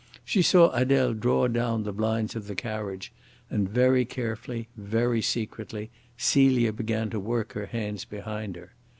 She 0.25 0.41
saw 0.41 0.71
Adele 0.71 1.13
draw 1.13 1.47
down 1.47 1.83
the 1.83 1.93
blinds 1.93 2.35
of 2.35 2.47
the 2.47 2.55
carriage, 2.55 3.11
and 3.51 3.69
very 3.69 4.03
carefully, 4.03 4.67
very 4.75 5.21
secretly, 5.21 5.91
Celia 6.17 6.73
began 6.73 7.11
to 7.11 7.19
work 7.19 7.53
her 7.53 7.67
hands 7.67 8.03
behind 8.03 8.55
her. 8.55 8.73